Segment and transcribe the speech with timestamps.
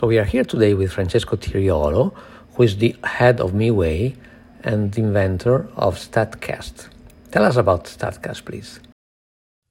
[0.00, 2.14] So we are here today with Francesco Triolo,
[2.54, 4.16] who is the head of Meway
[4.64, 6.88] and the inventor of StatCast.
[7.32, 8.80] Tell us about StatCast, please.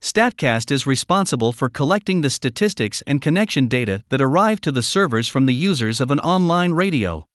[0.03, 5.27] StatCast is responsible for collecting the statistics and connection data that arrive to the servers
[5.27, 7.25] from the users of an online radio.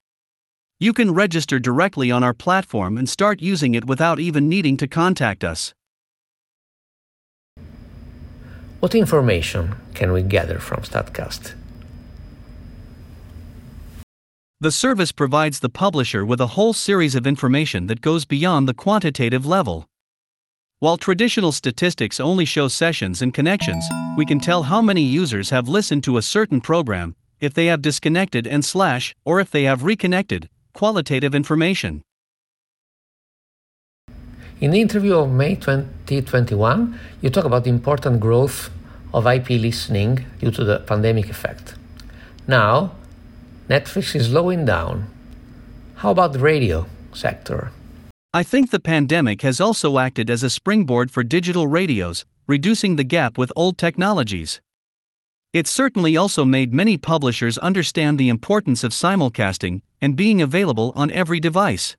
[0.79, 4.87] You can register directly on our platform and start using it without even needing to
[4.87, 5.74] contact us.
[8.79, 11.55] What information can we gather from StatCast?
[14.64, 18.73] The service provides the publisher with a whole series of information that goes beyond the
[18.73, 19.87] quantitative level.
[20.78, 23.84] While traditional statistics only show sessions and connections,
[24.16, 27.82] we can tell how many users have listened to a certain program, if they have
[27.82, 32.01] disconnected and slash, or if they have reconnected, qualitative information.
[34.62, 38.71] In the interview of May 2021, you talk about the important growth
[39.12, 41.74] of IP listening due to the pandemic effect.
[42.49, 42.93] Now,
[43.68, 45.07] Netflix is slowing down.
[45.96, 47.71] How about the radio sector?
[48.34, 53.04] I think the pandemic has also acted as a springboard for digital radios, reducing the
[53.04, 54.60] gap with old technologies.
[55.54, 61.10] It certainly also made many publishers understand the importance of simulcasting and being available on
[61.12, 61.96] every device.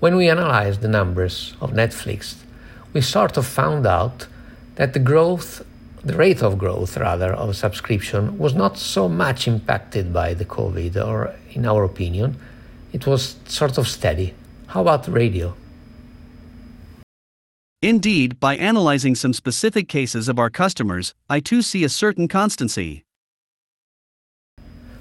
[0.00, 2.34] When we analyzed the numbers of Netflix,
[2.92, 4.26] we sort of found out
[4.74, 5.64] that the growth,
[6.06, 11.04] the rate of growth rather, of subscription was not so much impacted by the COVID,
[11.04, 12.38] or in our opinion,
[12.92, 14.32] it was sort of steady.
[14.68, 15.54] How about radio?
[17.82, 23.04] Indeed, by analyzing some specific cases of our customers, I too see a certain constancy.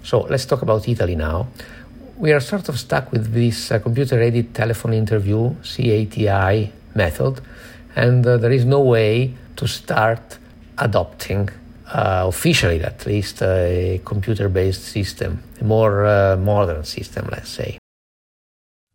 [0.02, 1.48] So let's talk about Italy now.
[2.18, 7.42] We are sort of stuck with this uh, computer aided telephone interview, CATI method,
[7.96, 10.40] and uh, there is no way to start
[10.78, 11.50] adopting,
[11.88, 17.78] uh, officially at least, a computer based system, a more uh, modern system, let's say.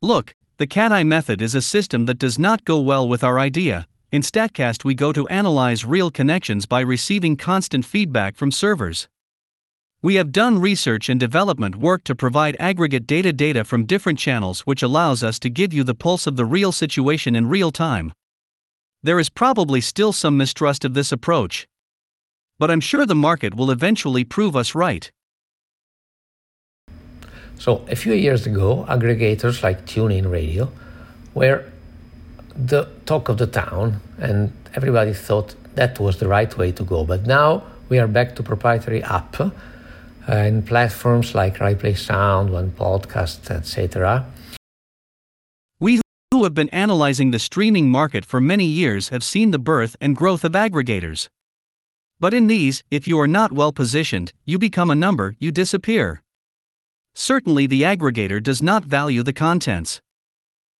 [0.02, 3.86] Look, the CATI method is a system that does not go well with our idea.
[4.12, 9.08] In StatCast, we go to analyze real connections by receiving constant feedback from servers.
[10.02, 14.62] We have done research and development work to provide aggregate data data from different channels,
[14.62, 18.12] which allows us to give you the pulse of the real situation in real time.
[19.02, 21.66] There is probably still some mistrust of this approach.
[22.58, 25.10] But I'm sure the market will eventually prove us right.
[27.58, 30.70] So, a few years ago, aggregators like TuneIn Radio
[31.34, 31.64] were
[32.54, 37.04] the talk of the town, and everybody thought that was the right way to go.
[37.04, 39.50] But now we are back to proprietary app uh,
[40.28, 44.26] and platforms like RaiPlay Sound, One Podcast, etc.
[46.32, 50.14] Who have been analyzing the streaming market for many years have seen the birth and
[50.14, 51.28] growth of aggregators.
[52.20, 56.22] But in these, if you are not well positioned, you become a number, you disappear.
[57.16, 60.00] Certainly, the aggregator does not value the contents.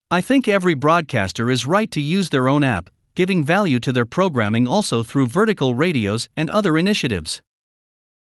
[0.09, 4.07] I think every broadcaster is right to use their own app, giving value to their
[4.07, 7.43] programming also through vertical radios and other initiatives.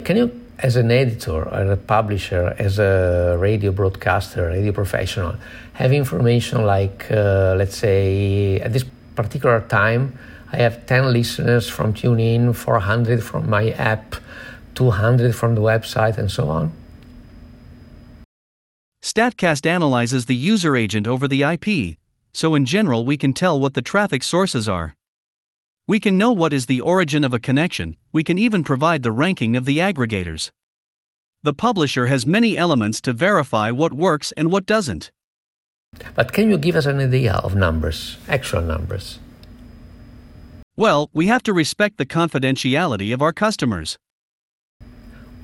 [0.03, 5.35] Can you, as an editor, as a publisher, as a radio broadcaster, radio professional,
[5.73, 10.17] have information like, uh, let's say, at this particular time,
[10.51, 14.15] I have 10 listeners from TuneIn, 400 from my app,
[14.73, 16.71] 200 from the website, and so on?
[19.03, 21.97] StatCast analyzes the user agent over the IP,
[22.33, 24.95] so in general we can tell what the traffic sources are.
[25.89, 29.11] We can know what is the origin of a connection, we can even provide the
[29.11, 30.51] ranking of the aggregators.
[31.41, 35.09] The publisher has many elements to verify what works and what doesn't.
[36.13, 39.17] But can you give us an idea of numbers, actual numbers?
[40.77, 43.97] Well, we have to respect the confidentiality of our customers.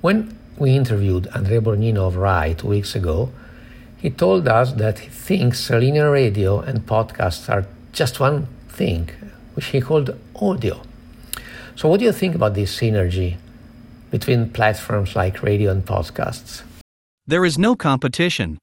[0.02, 3.32] When we interviewed Andrea Borgnino of RAI two weeks ago,
[3.98, 9.10] he told us that he thinks linear radio and podcasts are just one thing,
[9.56, 10.82] which he called audio.
[11.76, 13.38] So, what do you think about this synergy
[14.12, 16.64] between platforms like radio and podcasts?
[17.28, 18.58] There is no competition.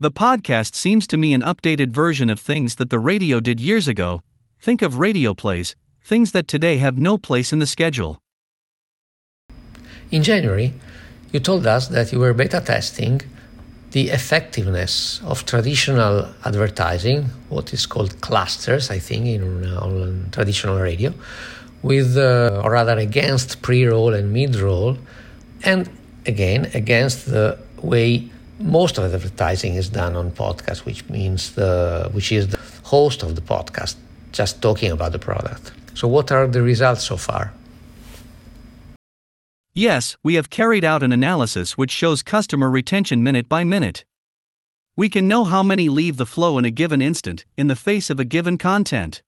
[0.00, 3.88] The podcast seems to me an updated version of things that the radio did years
[3.88, 4.22] ago.
[4.60, 5.74] Think of radio plays,
[6.04, 8.18] things that today have no place in the schedule.
[10.10, 10.74] In January,
[11.32, 13.20] you told us that you were beta testing
[13.92, 21.12] the effectiveness of traditional advertising, what is called clusters, I think, in on traditional radio,
[21.82, 24.98] with uh, or rather against pre-roll and mid-roll,
[25.64, 25.88] and
[26.26, 32.32] again against the way most of advertising is done on podcast, which means the which
[32.32, 33.96] is the host of the podcast
[34.32, 35.72] just talking about the product.
[35.94, 37.52] So, what are the results so far?
[39.78, 44.04] Yes, we have carried out an analysis which shows customer retention minute by minute.
[44.96, 48.10] We can know how many leave the flow in a given instant, in the face
[48.10, 49.22] of a given content.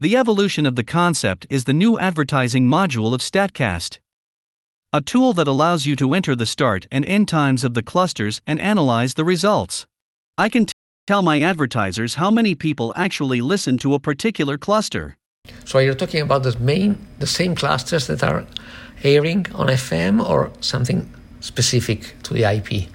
[0.00, 4.00] The evolution of the concept is the new advertising module of StatCast.
[4.92, 8.40] A tool that allows you to enter the start and end times of the clusters
[8.44, 9.86] and analyze the results.
[10.36, 10.66] I can
[11.06, 15.16] tell my advertisers how many people actually listen to a particular cluster.
[15.64, 18.44] So you're talking about the main, the same clusters that are
[19.04, 21.08] airing on FM or something
[21.40, 22.88] specific to the IP?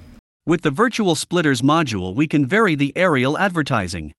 [0.45, 4.13] With the Virtual Splitters module, we can vary the aerial advertising.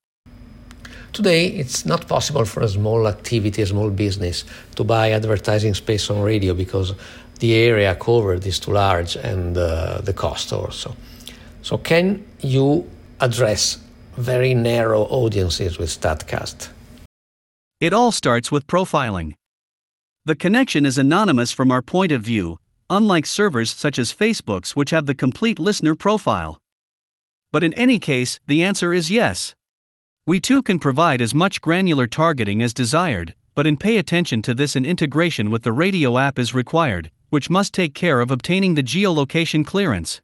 [1.13, 4.45] Today, it's not possible for a small activity, a small business,
[4.77, 6.93] to buy advertising space on radio because
[7.41, 10.95] the area covered is too large and uh, the cost also.
[11.63, 12.87] So, can you
[13.21, 13.79] address
[14.17, 16.69] very narrow audiences with StatCast?
[17.81, 19.35] It all starts with profiling.
[20.29, 22.59] The connection is anonymous from our point of view,
[22.91, 26.61] unlike servers such as Facebook's, which have the complete listener profile.
[27.51, 29.55] But in any case, the answer is yes.
[30.27, 34.53] We too can provide as much granular targeting as desired, but in pay attention to
[34.53, 38.75] this an integration with the radio app is required, which must take care of obtaining
[38.75, 40.21] the geolocation clearance.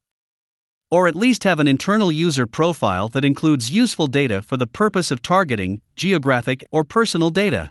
[0.90, 5.10] Or at least have an internal user profile that includes useful data for the purpose
[5.10, 7.70] of targeting, geographic or personal data.